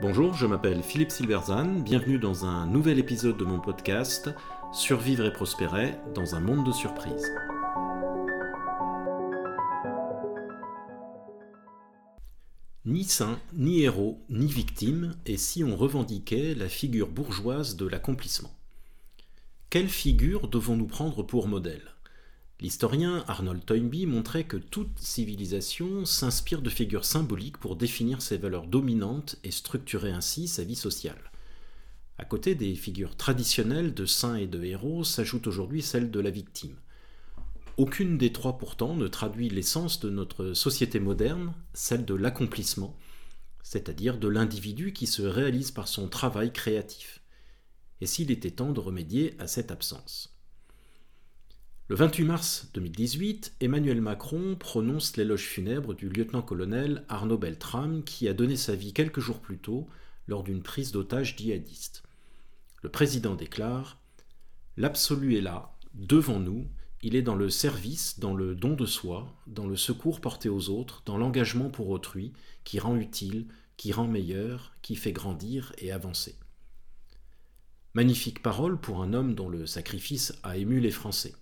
[0.00, 4.28] Bonjour, je m'appelle Philippe Silverzan, bienvenue dans un nouvel épisode de mon podcast
[4.72, 7.32] Survivre et prospérer dans un monde de surprises.
[12.84, 18.52] Ni saint, ni héros, ni victime, et si on revendiquait la figure bourgeoise de l'accomplissement?
[19.70, 21.93] Quelle figure devons-nous prendre pour modèle?
[22.60, 28.66] L'historien Arnold Toynbee montrait que toute civilisation s'inspire de figures symboliques pour définir ses valeurs
[28.66, 31.30] dominantes et structurer ainsi sa vie sociale.
[32.16, 36.30] À côté des figures traditionnelles de saints et de héros s'ajoute aujourd'hui celle de la
[36.30, 36.76] victime.
[37.76, 42.96] Aucune des trois pourtant ne traduit l'essence de notre société moderne, celle de l'accomplissement,
[43.64, 47.20] c'est-à-dire de l'individu qui se réalise par son travail créatif.
[48.00, 50.33] Et s'il était temps de remédier à cette absence?
[51.94, 58.32] Le 28 mars 2018, Emmanuel Macron prononce l'éloge funèbre du lieutenant-colonel Arnaud Beltrame qui a
[58.32, 59.86] donné sa vie quelques jours plus tôt
[60.26, 62.02] lors d'une prise d'otage djihadiste.
[62.82, 64.00] Le président déclare
[64.76, 66.66] L'absolu est là, devant nous,
[67.00, 70.70] il est dans le service, dans le don de soi, dans le secours porté aux
[70.70, 72.32] autres, dans l'engagement pour autrui,
[72.64, 76.34] qui rend utile, qui rend meilleur, qui fait grandir et avancer.
[77.94, 81.36] Magnifique parole pour un homme dont le sacrifice a ému les Français.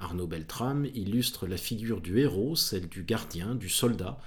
[0.00, 4.18] Arnaud Beltrame illustre la figure du héros, celle du gardien, du soldat,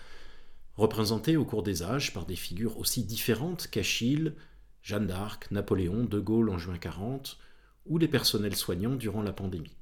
[0.76, 4.34] représentée au cours des âges par des figures aussi différentes qu'Achille,
[4.82, 7.38] Jeanne d'Arc, Napoléon, De Gaulle en juin 40,
[7.86, 9.76] ou les personnels soignants durant la pandémie.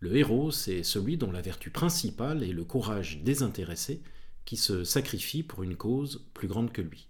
[0.00, 4.02] Le héros, c'est celui dont la vertu principale est le courage désintéressé
[4.44, 7.08] qui se sacrifie pour une cause plus grande que lui.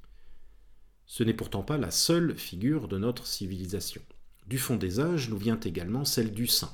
[1.07, 4.03] Ce n'est pourtant pas la seule figure de notre civilisation.
[4.47, 6.73] Du fond des âges nous vient également celle du saint,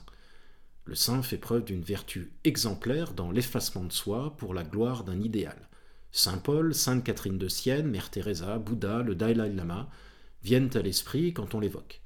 [0.87, 5.21] le saint fait preuve d'une vertu exemplaire dans l'effacement de soi pour la gloire d'un
[5.21, 5.69] idéal.
[6.13, 9.89] Saint Paul, Sainte Catherine de Sienne, Mère Teresa, Bouddha, le Dalai Lama
[10.43, 12.03] viennent à l'esprit quand on l'évoque.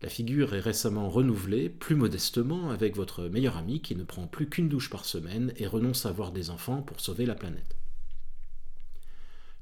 [0.00, 4.48] La figure est récemment renouvelée, plus modestement, avec votre meilleur ami qui ne prend plus
[4.48, 7.76] qu'une douche par semaine et renonce à avoir des enfants pour sauver la planète.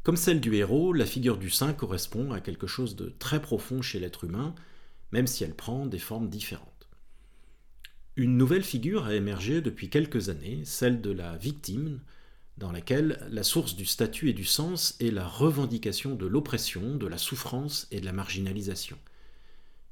[0.02, 3.82] Comme celle du héros, la figure du saint correspond à quelque chose de très profond
[3.82, 4.54] chez l'être humain,
[5.12, 6.69] même si elle prend des formes différentes.
[8.20, 12.00] Une nouvelle figure a émergé depuis quelques années, celle de la victime,
[12.58, 17.06] dans laquelle la source du statut et du sens est la revendication de l'oppression, de
[17.06, 18.98] la souffrance et de la marginalisation.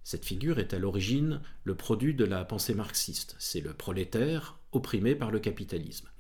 [0.05, 5.15] Cette figure est à l'origine le produit de la pensée marxiste, c'est le prolétaire opprimé
[5.15, 6.11] par le capitalisme.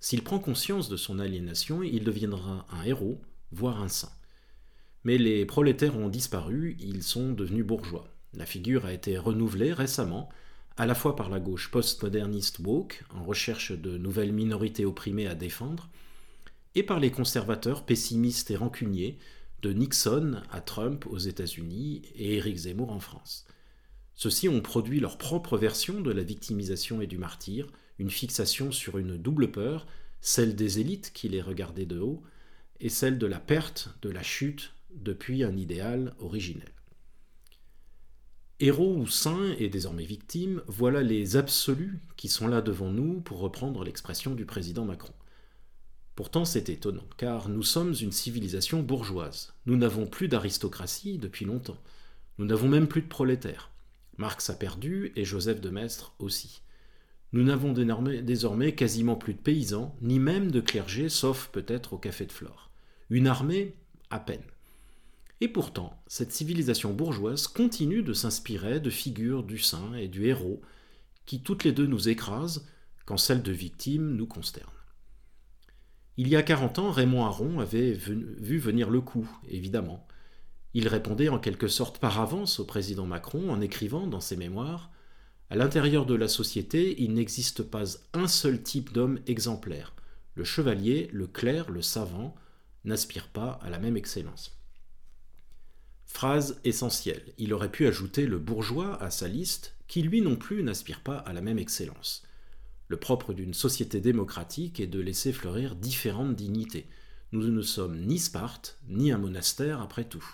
[0.00, 3.22] S'il prend conscience de son aliénation, il deviendra un héros,
[3.52, 4.10] voire un saint.
[5.04, 8.08] Mais les prolétaires ont disparu, ils sont devenus bourgeois.
[8.32, 10.28] La figure a été renouvelée récemment
[10.76, 15.34] à la fois par la gauche postmoderniste woke, en recherche de nouvelles minorités opprimées à
[15.34, 15.88] défendre,
[16.74, 19.18] et par les conservateurs pessimistes et rancuniers,
[19.62, 23.46] de Nixon à Trump aux États-Unis et Éric Zemmour en France.
[24.14, 27.68] Ceux-ci ont produit leur propre version de la victimisation et du martyr,
[27.98, 29.86] une fixation sur une double peur,
[30.20, 32.22] celle des élites qui les regardaient de haut,
[32.80, 36.73] et celle de la perte, de la chute, depuis un idéal originel.
[38.60, 43.38] Héros ou saints et désormais victimes, voilà les absolus qui sont là devant nous, pour
[43.38, 45.12] reprendre l'expression du président Macron.
[46.14, 49.52] Pourtant c'est étonnant, car nous sommes une civilisation bourgeoise.
[49.66, 51.82] Nous n'avons plus d'aristocratie depuis longtemps.
[52.38, 53.72] Nous n'avons même plus de prolétaires.
[54.18, 56.62] Marx a perdu et Joseph de Maistre aussi.
[57.32, 62.26] Nous n'avons désormais quasiment plus de paysans, ni même de clergés, sauf peut-être au café
[62.26, 62.70] de Flore.
[63.10, 63.74] Une armée,
[64.10, 64.44] à peine.
[65.44, 70.62] Et pourtant, cette civilisation bourgeoise continue de s'inspirer de figures du saint et du héros,
[71.26, 72.66] qui toutes les deux nous écrasent,
[73.04, 74.72] quand celle de victime nous consterne.
[76.16, 80.08] Il y a quarante ans, Raymond Aron avait vu venir le coup, évidemment.
[80.72, 84.92] Il répondait en quelque sorte par avance au président Macron en écrivant dans ses mémoires
[85.50, 87.84] À l'intérieur de la société, il n'existe pas
[88.14, 89.92] un seul type d'homme exemplaire.
[90.36, 92.34] Le chevalier, le clerc, le savant
[92.86, 94.63] n'aspirent pas à la même excellence.
[96.06, 97.32] Phrase essentielle.
[97.38, 101.18] Il aurait pu ajouter le bourgeois à sa liste, qui lui non plus n'aspire pas
[101.18, 102.22] à la même excellence.
[102.88, 106.86] Le propre d'une société démocratique est de laisser fleurir différentes dignités.
[107.32, 110.24] Nous ne sommes ni Sparte, ni un monastère après tout.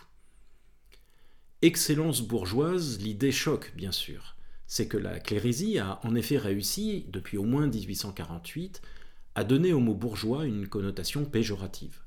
[1.62, 4.36] Excellence bourgeoise, l'idée choque, bien sûr.
[4.66, 8.82] C'est que la clérisie a en effet réussi, depuis au moins 1848,
[9.34, 12.00] à donner au mot bourgeois une connotation péjorative.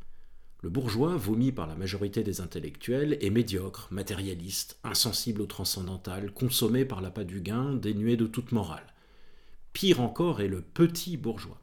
[0.63, 6.85] Le bourgeois, vomi par la majorité des intellectuels, est médiocre, matérialiste, insensible au transcendantal, consommé
[6.85, 8.93] par l'appât du gain, dénué de toute morale.
[9.73, 11.59] Pire encore est le petit bourgeois.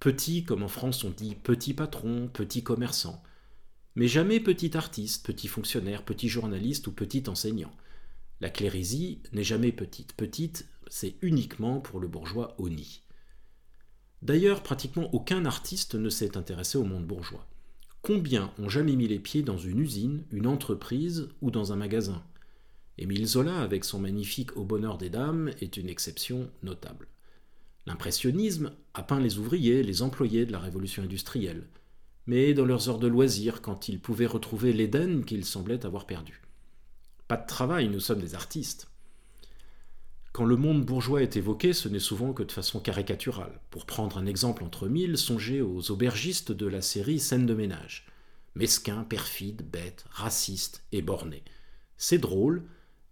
[0.00, 3.22] Petit, comme en France on dit petit patron, petit commerçant.
[3.94, 7.72] Mais jamais petit artiste, petit fonctionnaire, petit journaliste ou petit enseignant.
[8.40, 10.12] La clérisie n'est jamais petite.
[10.14, 13.02] Petite, c'est uniquement pour le bourgeois honni.
[14.22, 17.46] D'ailleurs, pratiquement aucun artiste ne s'est intéressé au monde bourgeois.
[18.04, 22.22] Combien ont jamais mis les pieds dans une usine, une entreprise ou dans un magasin?
[22.98, 27.08] Émile Zola, avec son magnifique Au bonheur des dames, est une exception notable.
[27.86, 31.66] L'impressionnisme a peint les ouvriers, les employés de la révolution industrielle,
[32.26, 36.42] mais dans leurs heures de loisirs, quand ils pouvaient retrouver l'Éden qu'ils semblaient avoir perdu.
[37.26, 38.86] Pas de travail, nous sommes des artistes.
[40.34, 43.60] Quand le monde bourgeois est évoqué, ce n'est souvent que de façon caricaturale.
[43.70, 48.04] Pour prendre un exemple entre mille, songez aux aubergistes de la série Scène de ménage.
[48.56, 51.44] Mesquins, perfides, bêtes, racistes et bornés.
[51.98, 52.64] C'est drôle,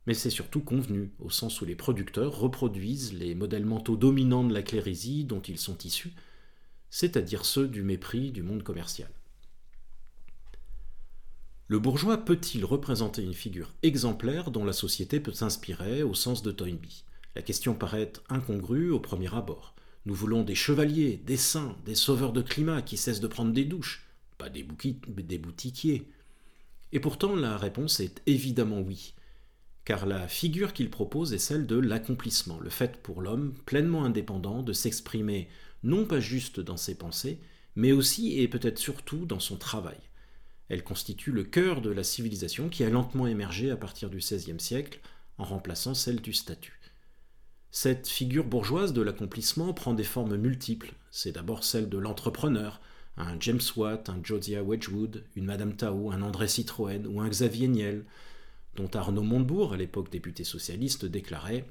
[0.09, 4.53] mais c'est surtout convenu, au sens où les producteurs reproduisent les modèles mentaux dominants de
[4.53, 6.15] la clérisie dont ils sont issus,
[6.91, 9.11] c'est-à-dire ceux du mépris du monde commercial.
[11.69, 16.51] Le bourgeois peut-il représenter une figure exemplaire dont la société peut s'inspirer au sens de
[16.51, 17.05] Toynbee?
[17.35, 19.75] La question paraît incongrue au premier abord.
[20.05, 23.65] Nous voulons des chevaliers, des saints, des sauveurs de climat qui cessent de prendre des
[23.65, 24.07] douches,
[24.37, 24.67] pas des,
[25.09, 26.09] des boutiquiers.
[26.93, 29.15] Et pourtant la réponse est évidemment oui,
[29.85, 34.63] car la figure qu'il propose est celle de l'accomplissement, le fait pour l'homme pleinement indépendant
[34.63, 35.49] de s'exprimer
[35.83, 37.41] non pas juste dans ses pensées,
[37.75, 39.99] mais aussi et peut-être surtout dans son travail.
[40.69, 44.61] Elle constitue le cœur de la civilisation qui a lentement émergé à partir du XVIe
[44.61, 45.01] siècle
[45.39, 46.82] en remplaçant celle du statut.
[47.75, 50.93] Cette figure bourgeoise de l'accomplissement prend des formes multiples.
[51.11, 52.83] C'est d'abord celle de l'entrepreneur,
[53.17, 57.69] un James Watt, un Josiah Wedgwood, une Madame Tao, un André Citroën ou un Xavier
[57.69, 58.05] Niel,
[58.77, 61.65] dont Arnaud Montebourg, à l'époque député socialiste, déclarait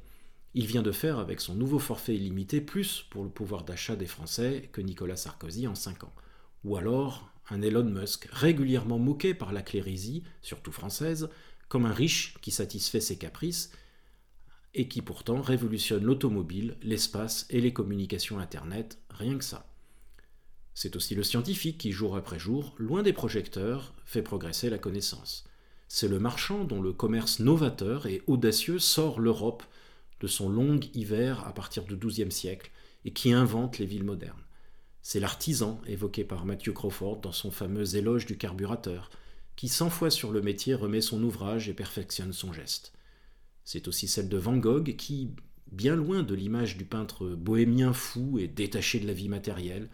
[0.55, 4.07] Il vient de faire avec son nouveau forfait illimité plus pour le pouvoir d'achat des
[4.07, 6.13] Français que Nicolas Sarkozy en cinq ans.
[6.63, 11.29] Ou alors un Elon Musk, régulièrement moqué par la clérisie, surtout française,
[11.69, 13.71] comme un riche qui satisfait ses caprices
[14.73, 19.67] et qui pourtant révolutionne l'automobile, l'espace et les communications Internet, rien que ça.
[20.73, 25.45] C'est aussi le scientifique qui, jour après jour, loin des projecteurs, fait progresser la connaissance.
[25.87, 29.63] C'est le marchand dont le commerce novateur et audacieux sort l'Europe
[30.21, 32.71] de son long hiver à partir du XIIe siècle
[33.03, 34.43] et qui invente les villes modernes.
[35.01, 39.09] C'est l'artisan, évoqué par Matthew Crawford dans son fameux éloge du carburateur,
[39.55, 42.93] qui cent fois sur le métier remet son ouvrage et perfectionne son geste.
[43.63, 45.29] C'est aussi celle de Van Gogh qui,
[45.71, 49.89] bien loin de l'image du peintre bohémien fou et détaché de la vie matérielle,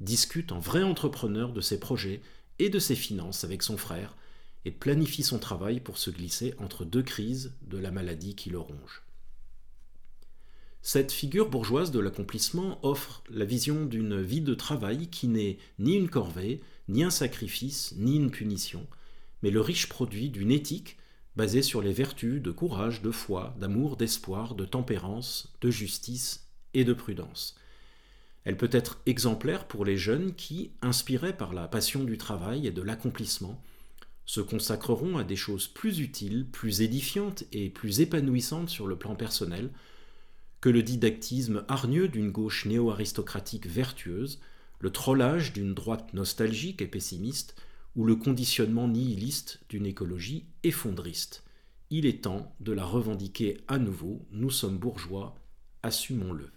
[0.00, 2.20] discute en vrai entrepreneur de ses projets
[2.58, 4.16] et de ses finances avec son frère
[4.64, 8.58] et planifie son travail pour se glisser entre deux crises de la maladie qui le
[8.58, 9.02] ronge.
[10.82, 15.94] Cette figure bourgeoise de l'accomplissement offre la vision d'une vie de travail qui n'est ni
[15.94, 18.86] une corvée, ni un sacrifice, ni une punition,
[19.42, 20.96] mais le riche produit d'une éthique
[21.38, 26.82] basée sur les vertus de courage, de foi, d'amour, d'espoir, de tempérance, de justice et
[26.84, 27.54] de prudence.
[28.42, 32.72] Elle peut être exemplaire pour les jeunes qui, inspirés par la passion du travail et
[32.72, 33.62] de l'accomplissement,
[34.26, 39.14] se consacreront à des choses plus utiles, plus édifiantes et plus épanouissantes sur le plan
[39.14, 39.70] personnel
[40.60, 44.40] que le didactisme hargneux d'une gauche néo-aristocratique vertueuse,
[44.80, 47.54] le trollage d'une droite nostalgique et pessimiste,
[47.96, 51.44] ou le conditionnement nihiliste d'une écologie effondriste.
[51.90, 54.26] Il est temps de la revendiquer à nouveau.
[54.30, 55.34] Nous sommes bourgeois,
[55.82, 56.50] assumons-le.